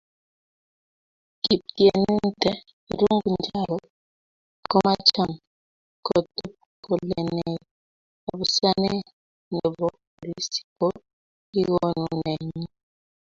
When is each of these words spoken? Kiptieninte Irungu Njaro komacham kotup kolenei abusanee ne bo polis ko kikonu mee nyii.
Kiptieninte 1.43 2.51
Irungu 2.91 3.29
Njaro 3.41 3.77
komacham 4.71 5.31
kotup 6.07 6.53
kolenei 6.85 7.55
abusanee 8.29 8.99
ne 9.53 9.65
bo 9.75 9.87
polis 10.13 10.49
ko 10.77 10.87
kikonu 11.51 12.03
mee 12.23 12.41
nyii. 12.53 12.71